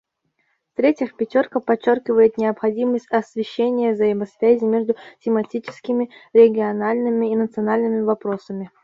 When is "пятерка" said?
1.15-1.59